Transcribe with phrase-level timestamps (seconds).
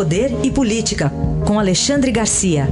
[0.00, 1.10] Poder e Política,
[1.46, 2.64] com Alexandre Garcia.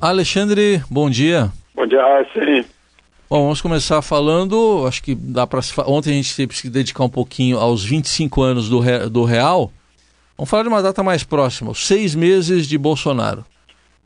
[0.00, 1.52] Alexandre, bom dia.
[1.72, 2.02] Bom dia,
[2.34, 2.64] sim.
[3.30, 7.04] Bom, vamos começar falando, acho que dá para ontem a gente teve que se dedicar
[7.04, 9.70] um pouquinho aos 25 anos do, do Real.
[10.36, 13.44] Vamos falar de uma data mais próxima, os seis meses de Bolsonaro.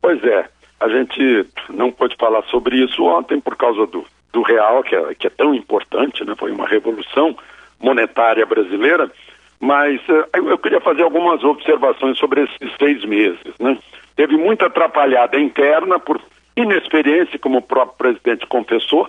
[0.02, 0.46] Pois é,
[0.78, 5.14] a gente não pôde falar sobre isso ontem por causa do, do Real, que é,
[5.14, 6.34] que é tão importante, né?
[6.36, 7.36] foi uma revolução
[7.80, 9.10] monetária brasileira,
[9.58, 13.54] mas uh, eu queria fazer algumas observações sobre esses seis meses.
[13.58, 13.78] Né?
[14.16, 16.20] Teve muita atrapalhada interna por
[16.56, 19.06] inexperiência, como o próprio presidente confessou,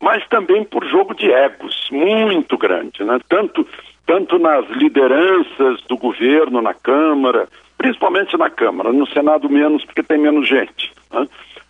[0.00, 3.18] mas também por jogo de egos muito grande, né?
[3.28, 3.66] tanto,
[4.06, 10.18] tanto nas lideranças do governo, na Câmara, principalmente na Câmara, no Senado menos, porque tem
[10.18, 11.26] menos gente, né?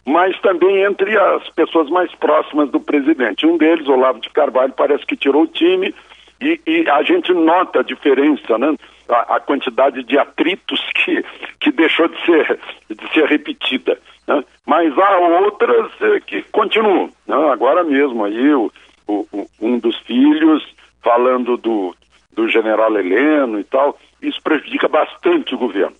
[0.07, 3.47] Mas também entre as pessoas mais próximas do presidente.
[3.47, 5.95] Um deles, Olavo de Carvalho, parece que tirou o time
[6.41, 8.75] e, e a gente nota a diferença, né?
[9.09, 11.25] A, a, quantidade de atritos que,
[11.59, 12.59] que deixou de ser,
[12.89, 13.99] de ser repetida.
[14.27, 14.45] Né?
[14.65, 17.11] Mas há outras eh, que continuam.
[17.27, 17.37] Né?
[17.53, 18.73] Agora mesmo aí o,
[19.09, 19.27] o,
[19.61, 20.65] um dos filhos
[21.03, 21.95] falando do,
[22.33, 25.97] do general Heleno e tal, isso prejudica bastante o governo.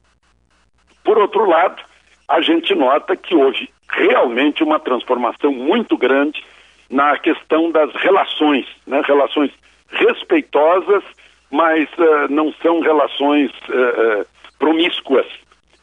[1.03, 1.83] Por outro lado,
[2.29, 3.69] a gente nota que houve
[4.01, 6.43] realmente uma transformação muito grande
[6.91, 9.03] na questão das relações, né?
[9.07, 9.51] relações
[9.91, 11.05] respeitosas,
[11.51, 14.27] mas uh, não são relações uh,
[14.59, 15.27] promíscuas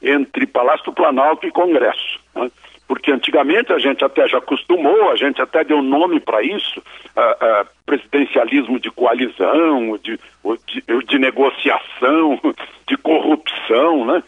[0.02, 2.20] entre Palácio do Planalto e Congresso.
[2.36, 2.52] Né?
[2.88, 6.82] Porque antigamente a gente até já acostumou, a gente até deu nome para isso,
[7.86, 10.18] presidencialismo de coalizão, de,
[10.66, 12.40] de, de, negociação,
[12.88, 14.24] de corrupção, né?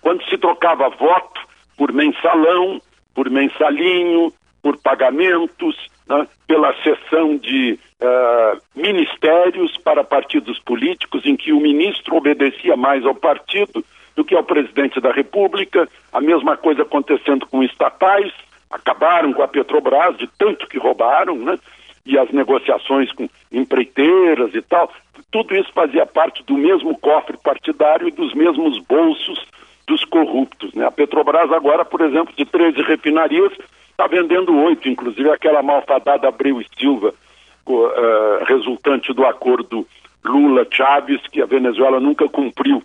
[0.00, 1.47] quando se trocava voto
[1.78, 2.82] por mensalão,
[3.14, 5.76] por mensalinho, por pagamentos,
[6.08, 13.06] né, pela cessão de uh, ministérios para partidos políticos, em que o ministro obedecia mais
[13.06, 13.84] ao partido
[14.16, 15.88] do que ao presidente da República.
[16.12, 18.32] A mesma coisa acontecendo com estatais,
[18.68, 21.58] acabaram com a Petrobras, de tanto que roubaram, né?
[22.04, 24.90] E as negociações com empreiteiras e tal.
[25.30, 29.46] Tudo isso fazia parte do mesmo cofre partidário e dos mesmos bolsos
[29.88, 30.72] dos corruptos.
[30.74, 30.86] Né?
[30.86, 33.52] A Petrobras agora, por exemplo, de 13 refinarias,
[33.90, 37.12] está vendendo oito, inclusive aquela malfadada Abreu e Silva,
[37.66, 39.86] uh, resultante do acordo
[40.24, 42.82] Lula-Chaves, que a Venezuela nunca cumpriu.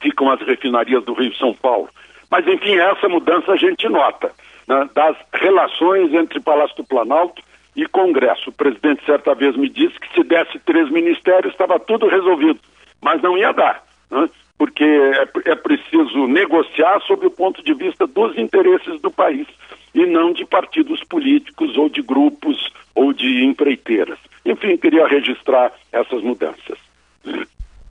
[0.00, 1.88] Ficam as refinarias do Rio São Paulo.
[2.30, 4.32] Mas, enfim, essa mudança a gente nota
[4.66, 7.42] né, das relações entre Palácio do Planalto
[7.74, 8.50] e Congresso.
[8.50, 12.60] O presidente certa vez me disse que se desse três ministérios estava tudo resolvido,
[13.00, 13.82] mas não ia dar.
[14.10, 14.28] Né?
[14.62, 19.44] Porque é, é, preciso negociar sob o ponto de vista dos interesses do país
[19.92, 24.20] e não de partidos políticos ou de grupos ou de empreiteiras.
[24.46, 26.78] Enfim, queria registrar essas mudanças.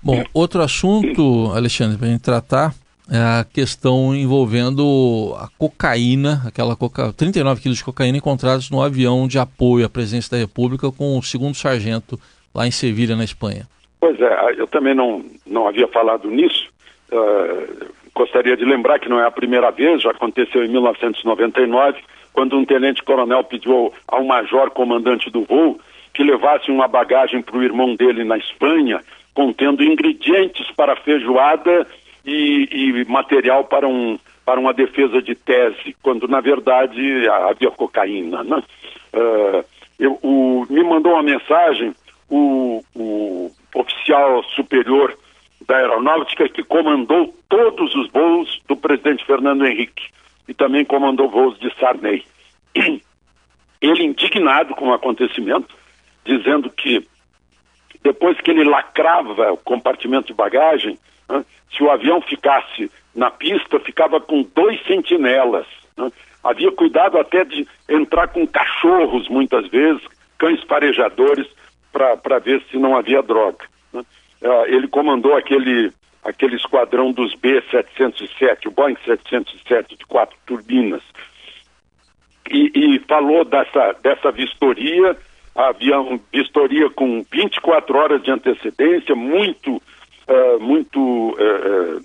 [0.01, 2.73] Bom, outro assunto, Alexandre, para a gente tratar
[3.09, 7.11] é a questão envolvendo a cocaína, aquela coca...
[7.11, 11.21] 39 quilos de cocaína encontrados no avião de apoio à presidência da República com o
[11.21, 12.17] segundo sargento
[12.55, 13.67] lá em Sevilha, na Espanha.
[14.01, 16.67] Pois é, eu também não, não havia falado nisso.
[17.11, 17.85] Uh,
[18.15, 21.99] gostaria de lembrar que não é a primeira vez, já aconteceu em 1999,
[22.33, 25.79] quando um tenente-coronel pediu ao major comandante do voo
[26.15, 29.01] que levasse uma bagagem para o irmão dele na Espanha,
[29.35, 31.85] contendo ingredientes para feijoada
[32.25, 38.43] e, e material para, um, para uma defesa de tese, quando na verdade havia cocaína.
[38.43, 38.63] Né?
[39.13, 39.63] Uh,
[39.99, 41.93] eu, o, me mandou uma mensagem
[42.27, 45.17] o, o oficial superior
[45.67, 50.09] da aeronáutica que comandou todos os voos do presidente Fernando Henrique
[50.47, 52.25] e também comandou voos de Sarney.
[53.81, 55.75] Ele indignado com o acontecimento,
[56.23, 57.07] dizendo que
[58.03, 61.43] depois que ele lacrava o compartimento de bagagem, né,
[61.75, 65.65] se o avião ficasse na pista, ficava com dois sentinelas.
[65.97, 66.11] Né,
[66.43, 70.01] havia cuidado até de entrar com cachorros, muitas vezes,
[70.37, 71.47] cães farejadores,
[71.91, 73.65] para ver se não havia droga.
[73.93, 74.01] Né?
[74.41, 75.91] Uh, ele comandou aquele,
[76.23, 81.01] aquele esquadrão dos B-707, o Boeing 707 de quatro turbinas,
[82.49, 85.15] e, e, falou dessa, dessa vistoria,
[85.55, 92.03] havia uma vistoria com 24 horas de antecedência, muito, uh, muito uh,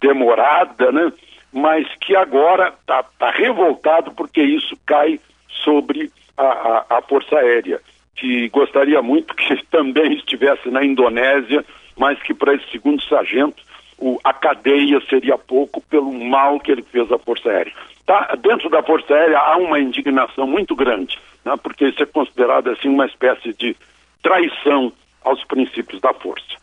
[0.00, 1.12] demorada, né?
[1.52, 5.20] mas que agora está tá revoltado porque isso cai
[5.62, 7.80] sobre a, a, a Força Aérea
[8.16, 11.64] que gostaria muito que também estivesse na Indonésia,
[11.96, 13.62] mas que para esse segundo sargento
[13.98, 17.72] o, a cadeia seria pouco pelo mal que ele fez à Força Aérea.
[18.04, 18.36] Tá?
[18.42, 21.54] Dentro da Força Aérea há uma indignação muito grande, né?
[21.62, 23.76] porque isso é considerado assim uma espécie de
[24.22, 24.92] traição
[25.24, 26.62] aos princípios da força.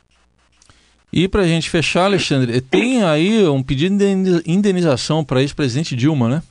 [1.12, 6.30] E para a gente fechar, Alexandre, tem aí um pedido de indenização para ex-presidente Dilma,
[6.30, 6.44] né?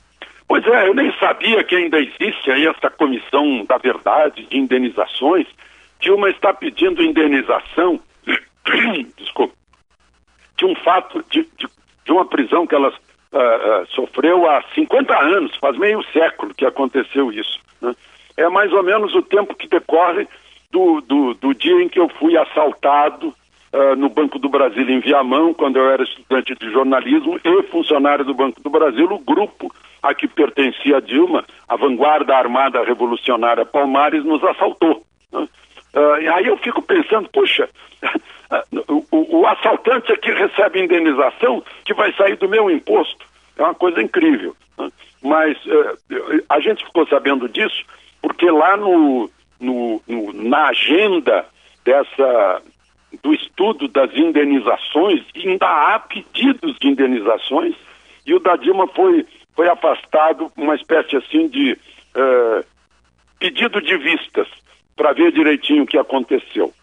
[0.49, 5.45] Pois é, eu nem sabia que ainda existe aí essa comissão da verdade de indenizações.
[5.99, 7.99] Dilma está pedindo indenização,
[9.15, 9.53] desculpa,
[10.57, 11.67] de um fato, de, de,
[12.03, 12.93] de uma prisão que ela uh,
[13.37, 17.59] uh, sofreu há 50 anos, faz meio século que aconteceu isso.
[17.79, 17.95] Né?
[18.35, 20.27] É mais ou menos o tempo que decorre
[20.71, 23.35] do, do, do dia em que eu fui assaltado
[23.73, 28.25] uh, no Banco do Brasil em Viamão, quando eu era estudante de jornalismo e funcionário
[28.25, 33.65] do Banco do Brasil, o grupo a que pertencia a Dilma, a vanguarda armada revolucionária
[33.65, 35.03] Palmares, nos assaltou.
[35.31, 35.47] Né?
[35.93, 37.69] Uh, aí eu fico pensando, puxa,
[38.87, 43.25] o, o, o, assaltante aqui recebe indenização que vai sair do meu imposto.
[43.57, 44.55] É uma coisa incrível.
[44.77, 44.89] Né?
[45.21, 47.83] Mas uh, a gente ficou sabendo disso
[48.21, 49.29] porque lá no,
[49.59, 51.45] no, no, na agenda
[51.83, 52.61] dessa
[53.23, 57.75] do estudo das indenizações, ainda há pedidos de indenizações,
[58.25, 59.25] e o da Dilma foi,
[59.55, 62.63] foi afastado uma espécie assim de uh,
[63.39, 64.47] pedido de vistas
[64.95, 66.73] para ver direitinho o que aconteceu.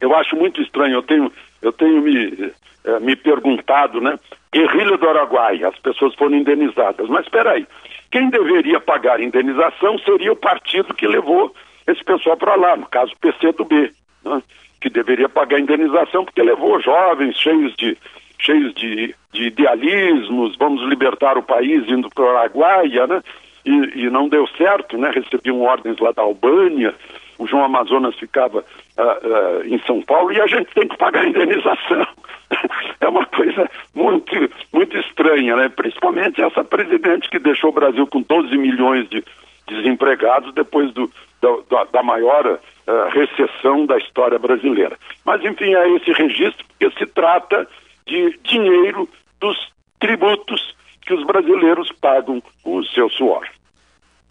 [0.00, 1.32] Eu acho muito estranho, eu tenho,
[1.62, 4.18] eu tenho me, uh, me perguntado, né?
[4.52, 7.66] Guerrilha do Araguaia, as pessoas foram indenizadas, mas espera aí,
[8.10, 11.52] quem deveria pagar indenização seria o partido que levou
[11.86, 13.92] esse pessoal para lá, no caso PCdoB.
[14.24, 14.42] Né?
[14.84, 17.96] Que deveria pagar indenização porque levou jovens cheios de
[18.38, 23.22] cheios de, de idealismos, vamos libertar o país indo para o Araguaia, né?
[23.64, 25.10] E, e, não deu certo, né?
[25.10, 26.94] Recebiam ordens lá da Albânia,
[27.38, 31.26] o João Amazonas ficava uh, uh, em São Paulo e a gente tem que pagar
[31.26, 32.06] indenização.
[33.00, 34.34] é uma coisa muito,
[34.70, 35.70] muito estranha, né?
[35.70, 39.24] Principalmente essa presidente que deixou o Brasil com 12 milhões de
[39.66, 41.10] desempregados depois do,
[41.40, 44.96] da, da maior uh, recessão da história brasileira.
[45.24, 47.66] Mas, enfim, é esse registro, porque se trata
[48.06, 49.08] de dinheiro
[49.40, 49.56] dos
[49.98, 53.46] tributos que os brasileiros pagam com o seu suor.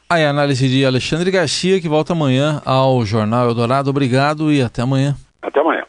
[0.09, 3.89] Aí a análise de Alexandre Garcia, que volta amanhã ao Jornal Eldorado.
[3.89, 5.15] Obrigado e até amanhã.
[5.41, 5.85] Até amanhã.